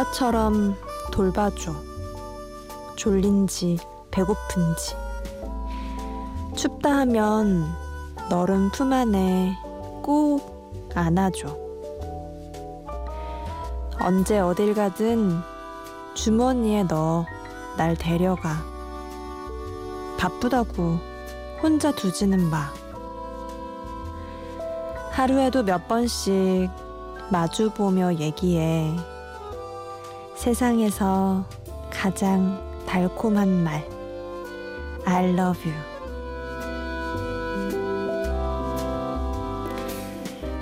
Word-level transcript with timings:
아빠처럼 0.00 0.76
돌봐줘. 1.12 1.74
졸린지, 2.96 3.76
배고픈지. 4.10 4.96
춥다 6.56 6.90
하면 7.00 7.66
너른 8.30 8.70
품 8.70 8.94
안에 8.94 9.54
꼭 10.02 10.88
안아줘. 10.94 11.54
언제 14.00 14.38
어딜 14.38 14.72
가든 14.74 15.38
주머니에 16.14 16.84
넣어 16.84 17.26
날 17.76 17.94
데려가. 17.94 18.64
바쁘다고 20.18 20.98
혼자 21.62 21.92
두지는 21.92 22.48
마. 22.48 22.72
하루에도 25.10 25.62
몇 25.62 25.86
번씩 25.88 26.70
마주보며 27.30 28.14
얘기해. 28.14 29.09
세상에서 30.40 31.44
가장 31.90 32.58
달콤한 32.86 33.62
말. 33.62 33.86
I 35.04 35.34
love 35.34 35.70
you. 35.70 35.78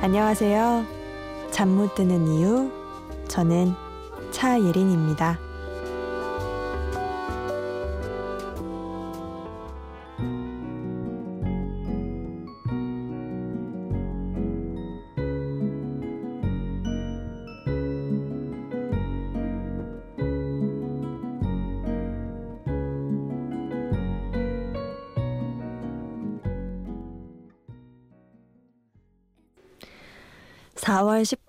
안녕하세요. 0.02 0.84
잠 1.52 1.68
못 1.68 1.94
드는 1.94 2.26
이유. 2.26 2.72
저는 3.28 3.72
차예린입니다. 4.32 5.38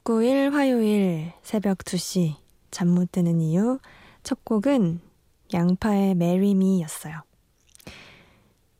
19일 0.09 0.49
화요일 0.49 1.33
새벽 1.43 1.77
2시 1.79 2.33
잠 2.71 2.87
못 2.87 3.11
드는 3.11 3.41
이유 3.41 3.77
첫 4.23 4.43
곡은 4.43 5.01
양파의 5.53 6.15
메리미였어요. 6.15 7.21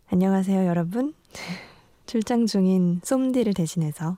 안녕하세요 0.07 0.65
여러분. 0.65 1.13
출장 2.07 2.47
중인 2.47 3.01
쏨디를 3.03 3.53
대신해서 3.53 4.17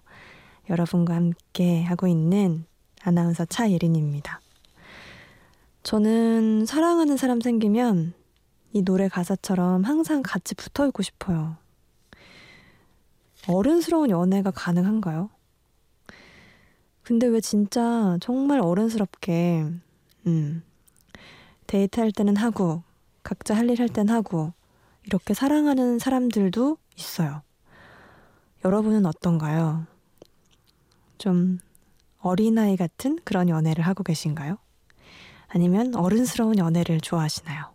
여러분과 0.69 1.13
함께 1.13 1.83
하고 1.83 2.07
있는 2.07 2.65
아나운서 3.03 3.43
차예린입니다. 3.43 4.39
저는 5.83 6.65
사랑하는 6.65 7.17
사람 7.17 7.41
생기면 7.41 8.13
이 8.71 8.83
노래 8.83 9.09
가사처럼 9.09 9.83
항상 9.83 10.21
같이 10.23 10.55
붙어 10.55 10.87
있고 10.87 11.03
싶어요. 11.03 11.57
어른스러운 13.49 14.11
연애가 14.11 14.51
가능한가요? 14.51 15.29
근데 17.03 17.27
왜 17.27 17.41
진짜 17.41 18.17
정말 18.21 18.59
어른스럽게, 18.59 19.65
음, 20.27 20.63
데이트할 21.67 22.11
때는 22.11 22.35
하고, 22.37 22.83
각자 23.23 23.55
할 23.55 23.69
일 23.69 23.79
할 23.79 23.89
땐 23.89 24.09
하고, 24.09 24.53
이렇게 25.05 25.33
사랑하는 25.33 25.99
사람들도 25.99 26.77
있어요. 26.97 27.41
여러분은 28.63 29.05
어떤가요? 29.05 29.85
좀 31.17 31.59
어린아이 32.19 32.77
같은 32.77 33.17
그런 33.23 33.49
연애를 33.49 33.85
하고 33.85 34.03
계신가요? 34.03 34.57
아니면 35.47 35.95
어른스러운 35.95 36.57
연애를 36.57 37.01
좋아하시나요? 37.01 37.65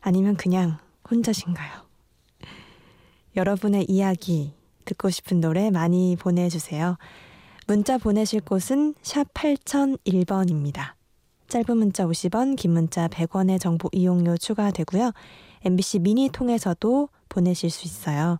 아니면 0.00 0.36
그냥 0.36 0.78
혼자신가요? 1.10 1.86
여러분의 3.36 3.86
이야기, 3.88 4.54
듣고 4.84 5.10
싶은 5.10 5.40
노래 5.40 5.70
많이 5.70 6.16
보내주세요. 6.16 6.96
문자 7.68 7.98
보내실 7.98 8.40
곳은 8.40 8.94
샵 9.02 9.30
8001번입니다. 9.34 10.94
짧은 11.48 11.76
문자 11.76 12.06
50원, 12.06 12.56
긴 12.56 12.72
문자 12.72 13.08
100원의 13.08 13.60
정보 13.60 13.90
이용료 13.92 14.38
추가되고요. 14.38 15.12
MBC 15.66 15.98
미니 15.98 16.30
통해서도 16.30 17.10
보내실 17.28 17.68
수 17.68 17.86
있어요. 17.86 18.38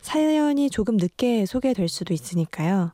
사연이 0.00 0.70
조금 0.70 0.96
늦게 0.96 1.44
소개될 1.44 1.88
수도 1.88 2.14
있으니까요. 2.14 2.92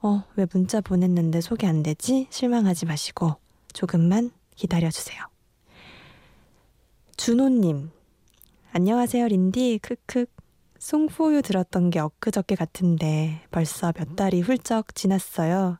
어, 0.00 0.24
왜 0.36 0.46
문자 0.50 0.80
보냈는데 0.80 1.42
소개 1.42 1.66
안 1.66 1.82
되지? 1.82 2.26
실망하지 2.30 2.86
마시고 2.86 3.36
조금만 3.74 4.30
기다려주세요. 4.56 5.20
준호님, 7.18 7.90
안녕하세요, 8.72 9.28
린디. 9.28 9.80
크크. 9.82 10.24
송포유 10.84 11.40
들었던 11.40 11.88
게 11.88 11.98
엊그저께 11.98 12.56
같은데 12.56 13.40
벌써 13.50 13.90
몇 13.92 14.16
달이 14.16 14.42
훌쩍 14.42 14.94
지났어요. 14.94 15.78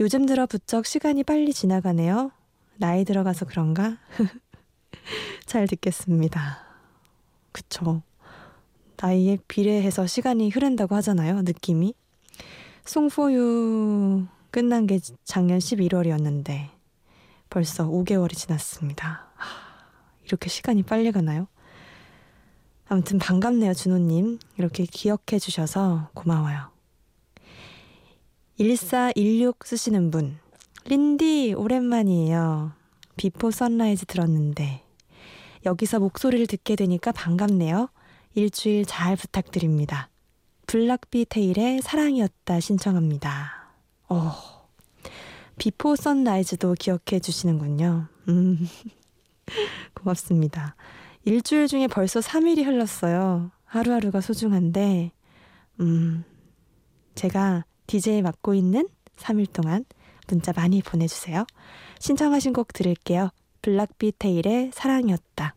요즘 0.00 0.26
들어 0.26 0.46
부쩍 0.46 0.84
시간이 0.84 1.22
빨리 1.22 1.52
지나가네요. 1.52 2.32
나이 2.76 3.04
들어가서 3.04 3.44
그런가? 3.44 3.98
잘 5.46 5.68
듣겠습니다. 5.68 6.58
그쵸. 7.52 8.02
나이에 8.96 9.38
비례해서 9.46 10.08
시간이 10.08 10.50
흐른다고 10.50 10.96
하잖아요, 10.96 11.42
느낌이. 11.42 11.94
송포유 12.86 14.26
끝난 14.50 14.88
게 14.88 14.98
작년 15.22 15.60
11월이었는데 15.60 16.70
벌써 17.48 17.86
5개월이 17.88 18.36
지났습니다. 18.36 19.30
이렇게 20.24 20.48
시간이 20.48 20.82
빨리 20.82 21.12
가나요? 21.12 21.46
아무튼 22.92 23.20
반갑네요, 23.20 23.72
준호님. 23.72 24.40
이렇게 24.58 24.84
기억해 24.84 25.38
주셔서 25.38 26.10
고마워요. 26.12 26.72
1416 28.58 29.64
쓰시는 29.64 30.10
분. 30.10 30.36
린디, 30.86 31.54
오랜만이에요. 31.56 32.72
비포 33.16 33.52
선라이즈 33.52 34.06
들었는데. 34.06 34.82
여기서 35.64 36.00
목소리를 36.00 36.48
듣게 36.48 36.74
되니까 36.74 37.12
반갑네요. 37.12 37.90
일주일 38.34 38.84
잘 38.86 39.14
부탁드립니다. 39.14 40.08
블락비 40.66 41.26
태일의 41.28 41.82
사랑이었다 41.82 42.58
신청합니다. 42.58 43.70
어, 44.08 44.32
비포 45.58 45.94
선라이즈도 45.94 46.74
기억해 46.76 47.20
주시는군요. 47.20 48.08
음, 48.28 48.58
고맙습니다. 49.94 50.74
일주일 51.24 51.68
중에 51.68 51.86
벌써 51.86 52.20
3일이 52.20 52.64
흘렀어요. 52.64 53.50
하루하루가 53.64 54.20
소중한데, 54.20 55.12
음, 55.80 56.24
제가 57.14 57.64
DJ 57.86 58.22
맡고 58.22 58.54
있는 58.54 58.88
3일 59.16 59.52
동안 59.52 59.84
문자 60.28 60.52
많이 60.54 60.80
보내주세요. 60.82 61.44
신청하신 61.98 62.52
곡 62.52 62.72
들을게요. 62.72 63.30
블락비 63.62 64.12
테일의 64.18 64.70
사랑이었다. 64.72 65.54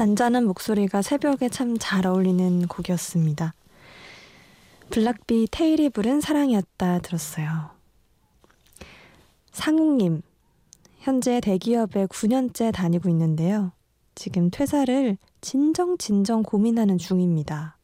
잔잔한 0.00 0.46
목소리가 0.46 1.02
새벽에 1.02 1.50
참 1.50 1.76
잘 1.78 2.06
어울리는 2.06 2.66
곡이었습니다. 2.68 3.52
블락비 4.88 5.48
테일이 5.50 5.90
부른 5.90 6.22
사랑이었다 6.22 7.00
들었어요. 7.00 7.68
상욱님, 9.52 10.22
현재 11.00 11.38
대기업에 11.40 12.06
9년째 12.06 12.72
다니고 12.72 13.10
있는데요. 13.10 13.72
지금 14.14 14.48
퇴사를 14.50 15.18
진정 15.42 15.98
진정 15.98 16.42
고민하는 16.44 16.96
중입니다. 16.96 17.76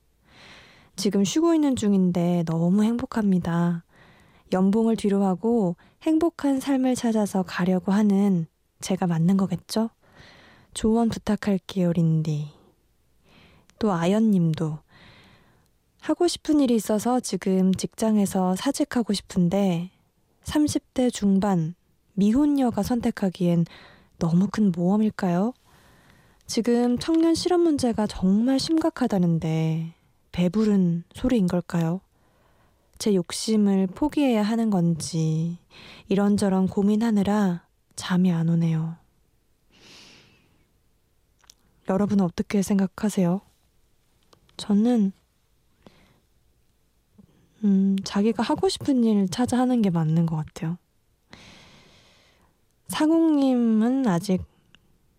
지금 0.97 1.23
쉬고 1.23 1.53
있는 1.53 1.77
중인데 1.77 2.45
너무 2.47 2.83
행복합니다. 2.83 3.85
연봉을 4.55 4.97
뒤로하고 4.97 5.77
행복한 6.01 6.61
삶을 6.61 6.95
찾아서 6.95 7.43
가려고 7.43 7.93
하는 7.93 8.47
제가 8.81 9.07
맞는 9.07 9.37
거겠죠? 9.37 9.91
조언 10.77 11.09
부탁할게요, 11.09 11.95
린디. 11.95 12.51
또 13.79 13.93
아연님도 13.93 14.79
하고 16.01 16.29
싶은 16.29 16.61
일이 16.61 16.75
있어서 16.75 17.19
지금 17.19 17.73
직장에서 17.73 18.57
사직하고 18.57 19.15
싶은데 19.15 19.91
30대 20.45 21.11
중반 21.11 21.75
미혼녀가 22.13 22.83
선택하기엔 22.83 23.65
너무 24.19 24.49
큰 24.53 24.71
모험일까요? 24.71 25.55
지금 26.47 26.99
청년 26.99 27.35
실업 27.35 27.61
문제가 27.61 28.07
정말 28.07 28.61
심각하다는데 28.61 29.95
배부른 30.33 31.05
소리인 31.15 31.47
걸까요? 31.47 32.03
제 32.99 33.15
욕심을 33.15 33.87
포기해야 33.87 34.43
하는 34.43 34.69
건지 34.69 35.57
이런저런 36.09 36.69
고민하느라 36.69 37.65
잠이 37.97 38.31
안 38.31 38.51
오네요. 38.51 39.06
여러분은 41.89 42.25
어떻게 42.25 42.63
생각하세요? 42.63 43.41
저는 44.57 45.13
음, 47.65 47.97
자기가 48.05 48.43
하고 48.43 48.69
싶은 48.69 49.05
일 49.05 49.29
찾아 49.29 49.59
하는 49.59 49.83
게 49.83 49.91
맞는 49.91 50.27
것 50.27 50.37
같아요. 50.37 50.79
상욱님은 52.89 54.07
아직 54.07 54.43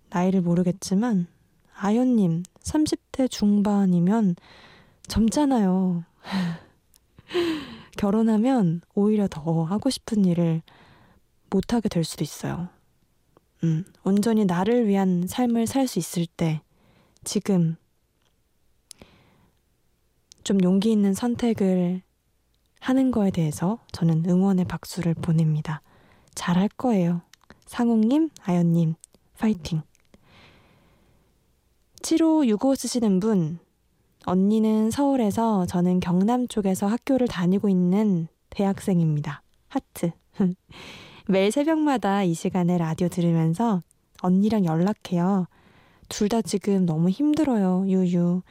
나이를 0.09 0.41
모르겠지만 0.41 1.27
아연님 1.75 2.43
30대 2.61 3.29
중반이면 3.29 4.35
젊잖아요. 5.07 6.03
결혼하면 7.97 8.81
오히려 8.93 9.27
더 9.27 9.63
하고 9.63 9.89
싶은 9.89 10.25
일을 10.25 10.61
못하게 11.49 11.89
될 11.89 12.03
수도 12.03 12.23
있어요. 12.23 12.69
음, 13.63 13.85
온전히 14.03 14.45
나를 14.45 14.87
위한 14.87 15.25
삶을 15.27 15.67
살 15.67 15.87
수 15.87 15.99
있을 15.99 16.25
때 16.25 16.61
지금 17.23 17.75
좀 20.43 20.63
용기 20.63 20.91
있는 20.91 21.13
선택을 21.13 22.01
하는 22.79 23.11
거에 23.11 23.31
대해서 23.31 23.79
저는 23.91 24.23
응원의 24.27 24.65
박수를 24.65 25.13
보냅니다. 25.13 25.81
잘할 26.35 26.69
거예요. 26.69 27.21
상욱님, 27.65 28.29
아연님, 28.43 28.95
파이팅! 29.37 29.81
7565 32.01 32.75
쓰시는 32.75 33.19
분, 33.19 33.59
언니는 34.25 34.91
서울에서 34.91 35.65
저는 35.65 35.99
경남 35.99 36.47
쪽에서 36.47 36.87
학교를 36.87 37.27
다니고 37.27 37.67
있는 37.67 38.27
대학생입니다. 38.49 39.41
하트. 39.67 40.11
매일 41.29 41.51
새벽마다 41.51 42.23
이 42.23 42.33
시간에 42.33 42.77
라디오 42.77 43.09
들으면서 43.09 43.83
언니랑 44.21 44.65
연락해요. 44.65 45.47
둘 46.09 46.29
다 46.29 46.41
지금 46.41 46.85
너무 46.85 47.09
힘들어요. 47.09 47.85
유유. 47.87 48.41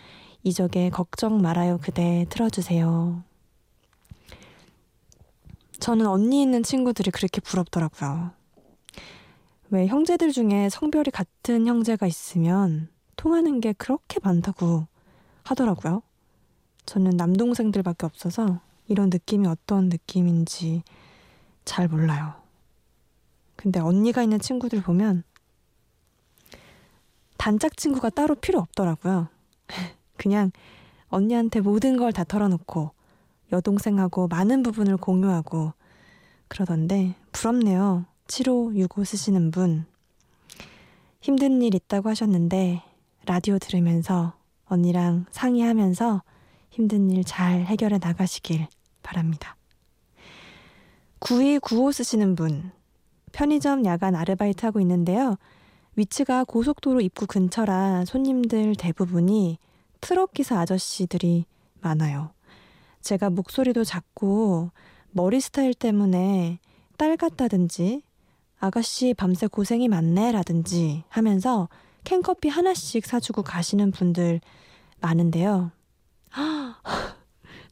이적에 0.43 0.91
걱정 0.91 1.41
말아요. 1.41 1.79
그대 1.79 2.27
틀어주세요. 2.29 3.23
저는 5.81 6.07
언니 6.07 6.43
있는 6.43 6.63
친구들이 6.63 7.11
그렇게 7.11 7.41
부럽더라고요. 7.41 8.33
왜 9.71 9.87
형제들 9.87 10.33
중에 10.33 10.69
성별이 10.69 11.11
같은 11.11 11.67
형제가 11.67 12.07
있으면 12.07 12.89
통하는 13.17 13.61
게 13.61 13.73
그렇게 13.73 14.21
많다고 14.23 14.87
하더라고요. 15.45 16.03
저는 16.85 17.13
남동생들밖에 17.17 18.05
없어서 18.05 18.61
이런 18.87 19.09
느낌이 19.09 19.47
어떤 19.49 19.89
느낌인지 19.89 20.83
잘 21.65 21.89
몰라요. 21.89 22.46
근데 23.57 23.81
언니가 23.81 24.23
있는 24.23 24.39
친구들 24.39 24.83
보면 24.83 25.25
단짝 27.37 27.77
친구가 27.77 28.11
따로 28.11 28.35
필요 28.35 28.59
없더라고요. 28.61 29.29
그냥 30.17 30.51
언니한테 31.09 31.61
모든 31.61 31.97
걸 31.97 32.13
다 32.13 32.25
털어놓고 32.25 32.91
여동생하고 33.53 34.29
많은 34.29 34.63
부분을 34.63 34.97
공유하고 34.97 35.73
그러던데 36.49 37.15
부럽네요. 37.33 38.07
7565 38.29 39.05
쓰시는 39.05 39.51
분. 39.53 39.87
힘든 41.21 41.63
일 41.63 41.75
있다고 41.75 42.09
하셨는데 42.09 42.83
라디오 43.25 43.59
들으면서 43.59 44.35
언니랑 44.67 45.27
상의하면서 45.31 46.23
힘든 46.71 47.11
일 47.11 47.25
잘 47.25 47.65
해결해 47.65 47.99
나가시길 47.99 48.67
바랍니다. 49.03 49.57
9295 51.21 51.93
쓰시는 51.93 52.35
분. 52.35 52.73
편의점 53.37 53.85
야간 53.85 54.15
아르바이트 54.15 54.65
하고 54.65 54.81
있는데요. 54.81 55.37
위치가 55.95 56.43
고속도로 56.43 57.03
입구 57.03 57.27
근처라 57.27 58.07
손님들 58.07 58.75
대부분이 58.77 59.59
트럭 60.01 60.33
기사 60.33 60.59
아저씨들이 60.59 61.45
많아요. 61.83 62.31
제가 63.03 63.29
목소리도 63.29 63.85
작고 63.85 64.71
머리 65.11 65.39
스타일 65.43 65.75
때문에 65.75 66.61
딸 66.97 67.19
같다든지 67.19 68.01
아가씨 68.59 69.13
밤새 69.13 69.49
고생이 69.49 69.87
많네라든지 69.89 71.05
하면서 71.11 71.69
캔커피 72.05 72.49
하나씩 72.49 73.05
사주고 73.05 73.43
가시는 73.43 73.91
분들 73.91 74.41
많은데요. 75.03 75.73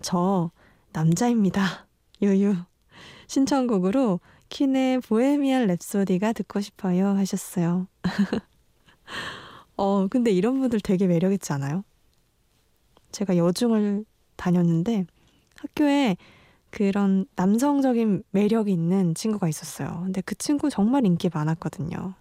저 0.03 0.51
남자입니다. 0.93 1.87
유유. 2.21 2.55
신청곡으로 3.29 4.21
킨의 4.55 5.01
보헤미안 5.01 5.67
랩소디가 5.67 6.33
듣고 6.33 6.61
싶어요 6.61 7.09
하셨어요. 7.09 7.89
어, 9.77 10.07
근데 10.07 10.31
이런 10.31 10.61
분들 10.61 10.79
되게 10.79 11.09
매력있지 11.09 11.53
않아요? 11.55 11.83
제가 13.11 13.37
여중을 13.37 14.05
다녔는데 14.37 15.07
학교에 15.57 16.17
그런 16.71 17.27
남성적인 17.35 18.23
매력이 18.31 18.71
있는 18.73 19.17
친구가 19.17 19.49
있었어요. 19.49 20.03
근데 20.05 20.21
그 20.21 20.37
친구 20.37 20.71
정말 20.71 21.05
인기 21.05 21.29
많았거든요. 21.35 22.15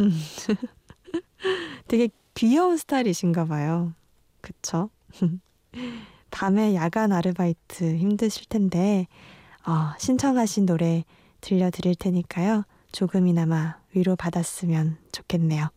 음. 0.00 0.10
되게 1.86 2.08
귀여운 2.34 2.76
스타일이신가 2.76 3.44
봐요. 3.44 3.92
그쵸? 4.40 4.90
밤에 6.32 6.74
야간 6.74 7.12
아르바이트 7.12 7.96
힘드실 7.98 8.46
텐데, 8.48 9.06
어, 9.64 9.94
신청하신 9.98 10.66
노래 10.66 11.04
들려드릴 11.40 11.94
테니까요. 11.94 12.64
조금이나마 12.92 13.78
위로 13.94 14.16
받았으면 14.16 14.96
좋겠네요. 15.12 15.68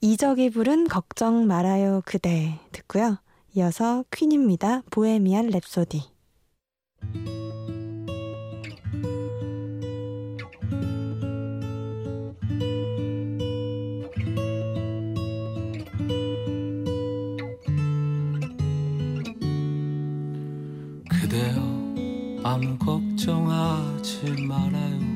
이적이 0.00 0.50
부른 0.50 0.88
걱정 0.88 1.46
말아요 1.46 2.02
그대 2.04 2.58
듣고요. 2.72 3.18
이어서 3.54 4.04
퀸입니다. 4.10 4.82
보헤미안 4.90 5.50
랩소디. 5.50 7.39
그대여 22.60 22.68
아무 22.68 22.78
걱정하지 22.78 24.42
말아요. 24.46 25.10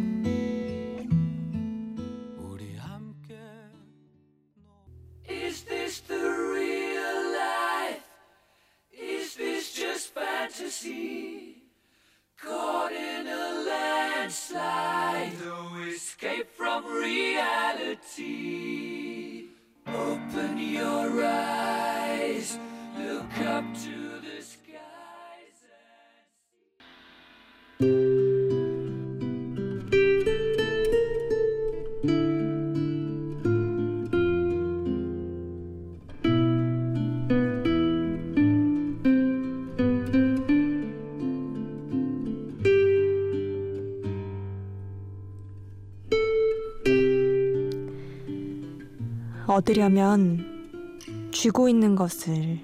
얻으려면 49.54 50.98
쥐고 51.30 51.68
있는 51.68 51.94
것을 51.94 52.58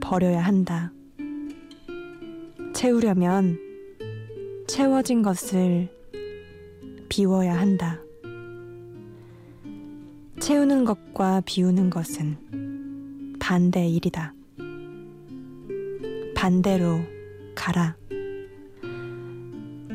버려야 0.00 0.40
한다. 0.40 0.92
채우려면 2.74 3.56
채워진 4.66 5.22
것을 5.22 5.88
비워야 7.08 7.56
한다. 7.56 8.00
채우는 10.40 10.84
것과 10.84 11.42
비우는 11.46 11.90
것은 11.90 13.36
반대 13.38 13.86
일이다. 13.86 14.34
반대로 16.34 16.98
가라. 17.54 17.96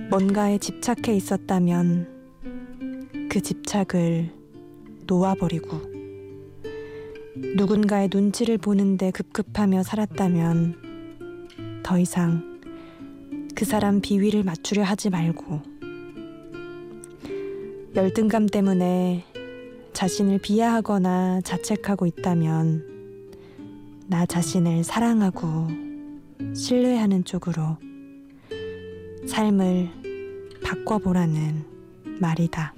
뭔가에 0.10 0.60
집착해 0.60 1.13
있었다면 1.13 2.07
그 3.29 3.41
집착을 3.41 4.31
놓아버리고 5.07 5.95
누군가의 7.36 8.10
눈치를 8.12 8.58
보는데 8.58 9.12
급급하며 9.12 9.84
살았다면 9.84 11.82
더 11.84 12.00
이상 12.00 12.62
그 13.54 13.65
사람 13.65 14.00
비위를 14.00 14.44
맞추려 14.44 14.84
하지 14.84 15.10
말고 15.10 15.62
열등감 17.96 18.46
때문에 18.46 19.25
자신을 19.94 20.39
비하하거나 20.39 21.42
자책하고 21.42 22.06
있다면 22.06 22.96
나 24.08 24.25
자신을 24.25 24.84
사랑하고 24.84 25.68
신뢰하는 26.54 27.25
쪽으로 27.25 27.77
삶을 29.27 29.89
바꿔보라는 30.63 31.65
말이다. 32.20 32.75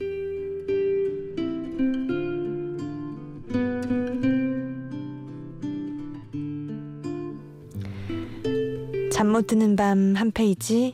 잠 9.18 9.32
못 9.32 9.48
드는 9.48 9.76
밤 9.76 10.16
한 10.16 10.30
페이지. 10.30 10.94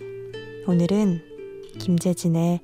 오늘은 0.66 1.20
김재진의 1.78 2.62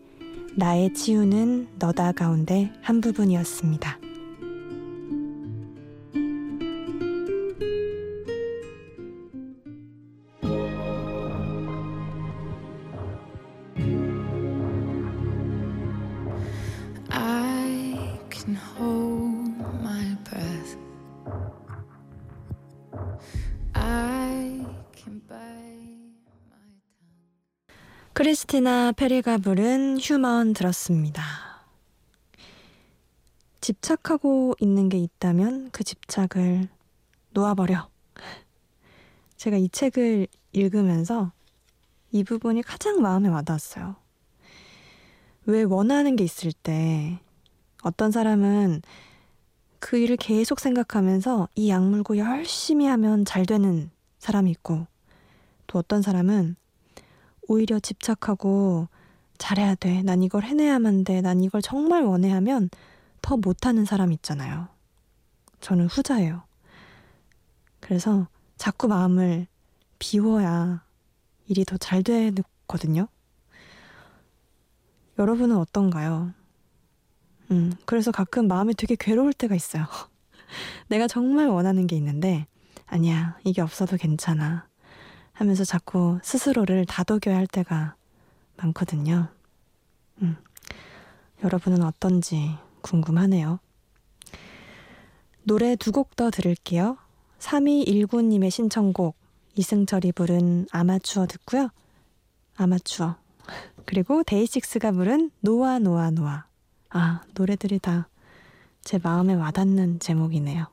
나의 0.55 0.93
치유는 0.93 1.67
너다 1.77 2.13
가운데 2.13 2.71
한 2.81 3.01
부분이었습니다. 3.01 3.98
크리스티나 28.49 28.93
페리가 28.93 29.37
부른 29.37 29.99
휴먼 29.99 30.53
들었습니다. 30.53 31.23
집착하고 33.61 34.55
있는 34.59 34.89
게 34.89 34.97
있다면 34.97 35.69
그 35.71 35.83
집착을 35.83 36.67
놓아버려. 37.31 37.87
제가 39.37 39.57
이 39.57 39.69
책을 39.69 40.27
읽으면서 40.51 41.31
이 42.11 42.23
부분이 42.23 42.63
가장 42.63 43.01
마음에 43.01 43.29
와닿았어요. 43.29 43.95
왜 45.45 45.63
원하는 45.63 46.15
게 46.15 46.23
있을 46.23 46.51
때 46.51 47.19
어떤 47.83 48.09
사람은 48.09 48.81
그 49.79 49.97
일을 49.97 50.17
계속 50.17 50.59
생각하면서 50.59 51.49
이 51.55 51.69
약물고 51.69 52.17
열심히 52.17 52.87
하면 52.87 53.25
잘 53.25 53.45
되는 53.45 53.91
사람이 54.17 54.49
있고 54.51 54.87
또 55.67 55.77
어떤 55.77 56.01
사람은 56.01 56.55
오히려 57.49 57.79
집착하고 57.79 58.87
잘해야 59.39 59.73
돼. 59.73 60.03
난 60.03 60.21
이걸 60.21 60.43
해내야만 60.43 61.03
돼. 61.03 61.21
난 61.21 61.41
이걸 61.41 61.63
정말 61.63 62.03
원해 62.03 62.29
하면 62.29 62.69
더 63.23 63.37
못하는 63.37 63.85
사람 63.85 64.11
있잖아요. 64.11 64.67
저는 65.59 65.87
후자예요. 65.87 66.43
그래서 67.79 68.27
자꾸 68.57 68.87
마음을 68.87 69.47
비워야 69.97 70.83
일이 71.47 71.65
더 71.65 71.77
잘 71.77 72.03
되거든요. 72.03 73.07
여러분은 75.17 75.57
어떤가요? 75.57 76.31
음, 77.49 77.73
그래서 77.85 78.11
가끔 78.11 78.47
마음이 78.47 78.75
되게 78.75 78.95
괴로울 78.97 79.33
때가 79.33 79.55
있어요. 79.55 79.85
내가 80.87 81.07
정말 81.07 81.47
원하는 81.47 81.87
게 81.87 81.95
있는데, 81.95 82.45
아니야, 82.85 83.39
이게 83.43 83.61
없어도 83.61 83.97
괜찮아. 83.97 84.68
하면서 85.39 85.63
자꾸 85.63 86.19
스스로를 86.23 86.85
다독여야 86.85 87.35
할 87.35 87.47
때가 87.47 87.95
많거든요. 88.57 89.29
음, 90.21 90.35
여러분은 91.43 91.81
어떤지 91.83 92.57
궁금하네요. 92.81 93.59
노래 95.43 95.75
두 95.75 95.91
곡 95.91 96.15
더 96.15 96.29
들을게요. 96.29 96.97
3219님의 97.39 98.51
신청곡 98.51 99.15
이승철이 99.55 100.11
부른 100.11 100.67
아마추어 100.71 101.25
듣고요. 101.27 101.69
아마추어. 102.57 103.15
그리고 103.85 104.23
데이식스가 104.23 104.91
부른 104.91 105.31
노아 105.39 105.79
노아 105.79 106.11
노아. 106.11 106.45
아, 106.89 107.21
노래들이 107.33 107.79
다 107.79 108.07
제 108.81 108.97
마음에 108.97 109.33
와닿는 109.35 109.99
제목이네요. 109.99 110.65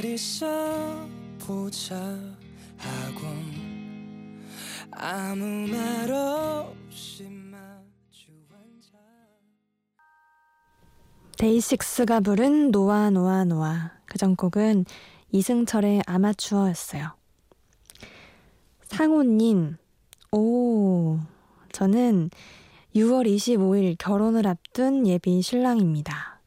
할말 0.00 0.04
있어 0.06 1.06
보자 1.38 1.94
하고 2.78 3.26
아무 4.92 5.44
말 5.68 6.10
없이 6.10 7.24
마주 7.28 8.32
앉아 8.50 8.98
데이식스가 11.36 12.20
부른 12.20 12.70
노아 12.70 13.10
노아 13.10 13.44
노아. 13.44 13.92
그 14.06 14.16
전곡은 14.16 14.86
이승철의 15.32 16.02
아마추어였어요. 16.06 17.10
상호님, 18.84 19.76
오, 20.32 21.18
저는 21.72 22.30
6월 22.96 23.26
25일 23.26 23.96
결혼을 23.98 24.46
앞둔 24.46 25.06
예비 25.06 25.42
신랑입니다. 25.42 26.39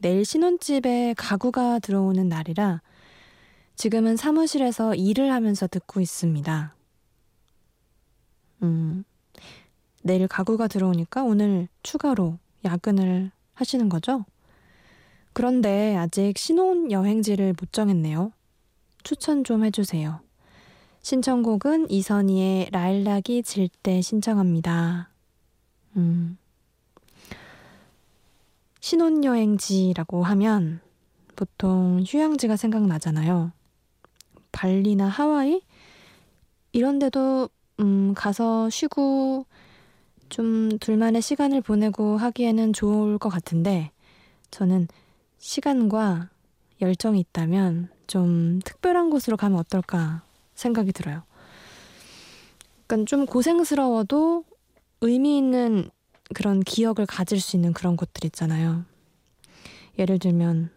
내일 0.00 0.24
신혼집에 0.24 1.14
가구가 1.16 1.78
들어오는 1.78 2.26
날이라 2.28 2.80
지금은 3.76 4.16
사무실에서 4.16 4.94
일을 4.94 5.30
하면서 5.32 5.66
듣고 5.66 6.00
있습니다. 6.00 6.74
음, 8.62 9.04
내일 10.02 10.26
가구가 10.26 10.68
들어오니까 10.68 11.22
오늘 11.22 11.68
추가로 11.82 12.38
야근을 12.64 13.30
하시는 13.54 13.88
거죠? 13.88 14.24
그런데 15.32 15.96
아직 15.96 16.36
신혼 16.38 16.90
여행지를 16.90 17.54
못 17.58 17.72
정했네요. 17.72 18.32
추천 19.02 19.44
좀 19.44 19.64
해주세요. 19.64 20.20
신청곡은 21.02 21.90
이선희의 21.90 22.68
라일락이 22.72 23.42
질 23.42 23.68
때 23.82 24.00
신청합니다. 24.00 25.10
음. 25.96 26.36
신혼여행지라고 28.80 30.24
하면 30.24 30.80
보통 31.36 32.02
휴양지가 32.06 32.56
생각나잖아요. 32.56 33.52
발리나 34.52 35.06
하와이? 35.06 35.62
이런 36.72 36.98
데도, 36.98 37.48
음, 37.80 38.14
가서 38.14 38.68
쉬고 38.70 39.46
좀 40.28 40.78
둘만의 40.78 41.22
시간을 41.22 41.60
보내고 41.60 42.16
하기에는 42.16 42.72
좋을 42.72 43.18
것 43.18 43.28
같은데, 43.28 43.90
저는 44.50 44.88
시간과 45.38 46.30
열정이 46.80 47.20
있다면 47.20 47.88
좀 48.06 48.60
특별한 48.64 49.10
곳으로 49.10 49.36
가면 49.36 49.58
어떨까 49.58 50.22
생각이 50.54 50.92
들어요. 50.92 51.22
약간 52.82 53.06
좀 53.06 53.26
고생스러워도 53.26 54.44
의미 55.00 55.38
있는 55.38 55.90
그런 56.34 56.60
기억을 56.60 57.06
가질 57.06 57.40
수 57.40 57.56
있는 57.56 57.72
그런 57.72 57.96
곳들 57.96 58.24
있잖아요. 58.26 58.84
예를 59.98 60.18
들면 60.18 60.70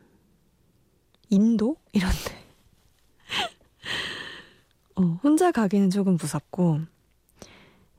인도 1.30 1.78
이런데 1.92 2.44
어, 4.96 5.02
혼자 5.24 5.52
가기는 5.52 5.90
조금 5.90 6.18
무섭고 6.20 6.82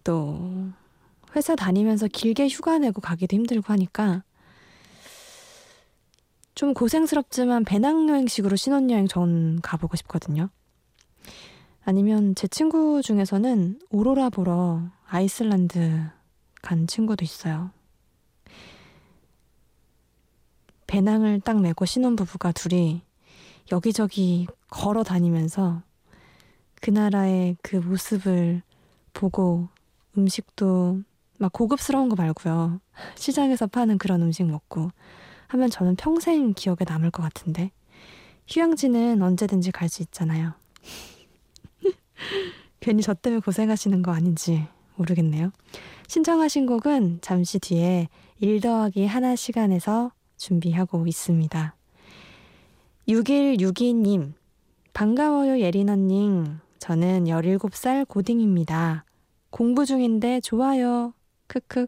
또 0.05 0.69
회사 1.35 1.57
다니면서 1.57 2.07
길게 2.09 2.49
휴가 2.49 2.79
내고 2.79 3.01
가기도 3.01 3.35
힘들고 3.35 3.73
하니까 3.73 4.23
좀 6.55 6.73
고생스럽지만 6.73 7.65
배낭여행식으로 7.65 8.55
신혼여행 8.55 9.09
전 9.09 9.61
가보고 9.61 9.97
싶거든요. 9.97 10.51
아니면 11.85 12.35
제 12.35 12.47
친구 12.47 13.03
중에서는 13.03 13.81
오로라 13.91 14.31
보러 14.31 14.83
아이슬란드 15.07 16.09
간 16.65 16.87
친구도 16.87 17.25
있어요. 17.25 17.71
배낭을 20.87 21.41
딱 21.41 21.61
메고 21.61 21.85
신혼부부가 21.85 22.53
둘이 22.53 23.03
여기저기 23.71 24.47
걸어 24.71 25.03
다니면서 25.03 25.83
그 26.81 26.91
나라의 26.91 27.57
그 27.63 27.77
모습을 27.77 28.63
보고 29.13 29.69
음식도 30.17 31.03
막 31.39 31.53
고급스러운 31.53 32.09
거 32.09 32.17
말고요. 32.17 32.81
시장에서 33.17 33.67
파는 33.67 33.99
그런 33.99 34.23
음식 34.23 34.45
먹고 34.45 34.91
하면 35.49 35.69
저는 35.69 35.97
평생 35.97 36.55
기억에 36.55 36.79
남을 36.87 37.11
것 37.11 37.23
같은데. 37.23 37.73
휴양지는 38.49 39.21
언제든지 39.21 39.71
갈 39.71 39.89
수 39.89 40.03
있잖아요. 40.03 40.55
괜히 42.81 43.03
저 43.03 43.13
때문에 43.13 43.41
고생하시는 43.41 44.03
거 44.03 44.13
아닌지 44.13 44.67
모르겠네요. 44.97 45.51
신청하신 46.07 46.67
곡은 46.67 47.21
잠시 47.23 47.59
뒤에 47.59 48.09
1 48.41 48.61
더하기 48.61 49.07
하나 49.07 49.37
시간에서 49.37 50.13
준비하고 50.37 51.07
있습니다. 51.07 51.75
6162님, 53.09 54.35
반가워요 54.93 55.61
예린 55.61 55.89
언님. 55.89 56.59
저는 56.79 57.25
17살 57.25 58.07
고딩입니다. 58.07 59.05
공부 59.51 59.87
중인데 59.87 60.41
좋아요. 60.41 61.15
크크. 61.47 61.87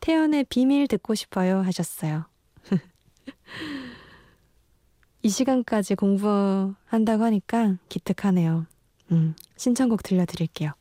태연의 0.00 0.44
비밀 0.44 0.88
듣고 0.88 1.14
싶어요 1.14 1.60
하셨어요. 1.60 2.26
이 5.22 5.28
시간까지 5.28 5.94
공부한다고 5.94 7.24
하니까 7.24 7.76
기특하네요. 7.88 8.66
음, 9.12 9.34
신청곡 9.56 10.02
들려드릴게요. 10.02 10.72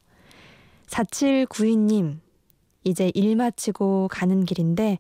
4792님, 0.88 2.20
이제 2.86 3.12
일 3.16 3.36
마치고 3.36 4.08
가는 4.10 4.46
길인데 4.46 5.00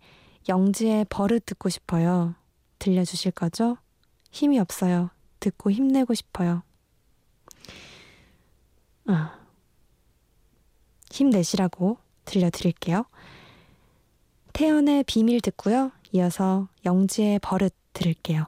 영지의 0.49 1.05
버릇 1.09 1.45
듣고 1.45 1.69
싶어요. 1.69 2.35
들려주실 2.79 3.31
거죠? 3.31 3.77
힘이 4.31 4.59
없어요. 4.59 5.11
듣고 5.39 5.71
힘내고 5.71 6.13
싶어요. 6.15 6.63
아, 9.07 9.39
힘내시라고 11.11 11.97
들려드릴게요. 12.25 13.05
태연의 14.53 15.03
비밀 15.03 15.41
듣고요. 15.41 15.91
이어서 16.11 16.67
영지의 16.85 17.39
버릇 17.39 17.73
들을게요. 17.93 18.47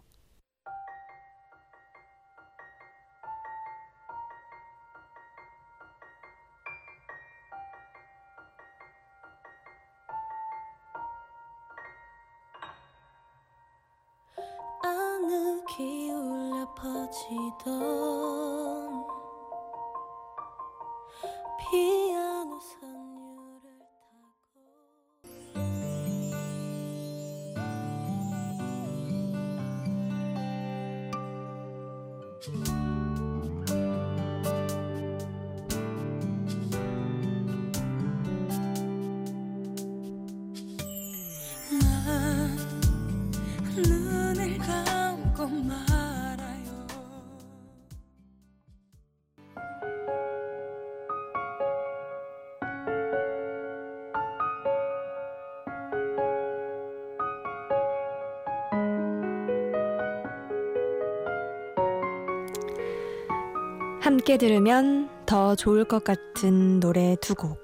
함께 64.07 64.37
들으면 64.37 65.09
더 65.25 65.53
좋을 65.53 65.83
것 65.83 66.05
같은 66.05 66.79
노래 66.79 67.17
두 67.20 67.35
곡. 67.35 67.59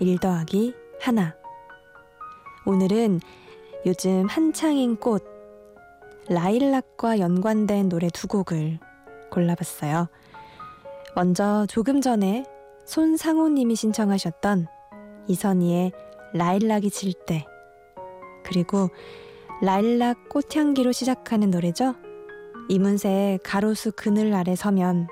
1 0.00 0.18
더하기 0.18 0.74
하나. 1.00 1.36
오늘은 2.66 3.20
요즘 3.86 4.26
한창인 4.26 4.96
꽃, 4.96 5.22
라일락과 6.28 7.20
연관된 7.20 7.88
노래 7.88 8.08
두 8.10 8.26
곡을 8.26 8.80
골라봤어요. 9.30 10.08
먼저 11.14 11.66
조금 11.68 12.00
전에 12.00 12.44
손상호님이 12.84 13.76
신청하셨던 13.76 14.66
이선희의 15.28 15.92
라일락이 16.34 16.90
칠 16.90 17.12
때, 17.12 17.46
그리고 18.44 18.88
라일락 19.62 20.30
꽃향기로 20.30 20.90
시작하는 20.90 21.50
노래죠. 21.52 21.94
이문세의 22.70 23.38
가로수 23.44 23.92
그늘 23.94 24.34
아래 24.34 24.56
서면 24.56 25.06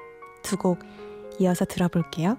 두 0.45 0.57
곡 0.57 0.79
이어서 1.41 1.65
들어볼게요. 1.65 2.37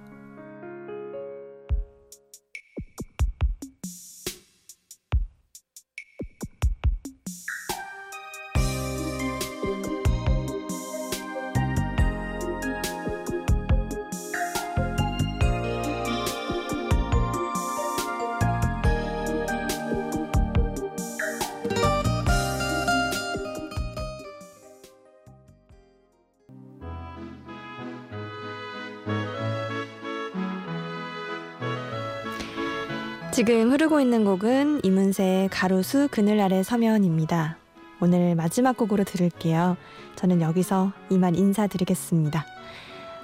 지금 33.36 33.70
흐르고 33.70 34.00
있는 34.00 34.24
곡은 34.24 34.80
이문세의 34.86 35.50
가로수 35.50 36.08
그늘 36.10 36.40
아래 36.40 36.64
서면입니다. 36.64 37.58
오늘 38.00 38.34
마지막 38.34 38.78
곡으로 38.78 39.04
들을게요. 39.04 39.76
저는 40.16 40.40
여기서 40.40 40.94
이만 41.10 41.36
인사드리겠습니다. 41.36 42.46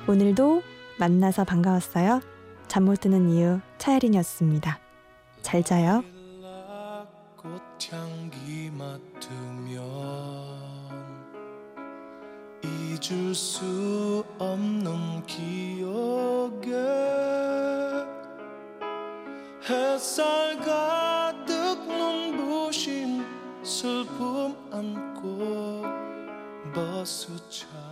오늘도 0.10 0.64
만나서 1.00 1.46
반가웠어요. 1.46 2.20
잠 2.68 2.84
못 2.84 3.00
드는 3.00 3.30
이유 3.30 3.62
차혜린이었습니다. 3.78 4.80
잘 5.42 5.64
자요. 5.64 6.04
꽃향기 7.38 8.72
맡으면 8.78 9.82
잊을 12.66 13.34
수 13.34 14.26
없는 14.38 15.24
기억에 15.26 16.72
햇살 19.70 20.58
가득 20.60 21.86
눈부신 21.88 23.24
슬픔 23.64 24.56
안고 24.72 25.84
버스차 26.74 27.91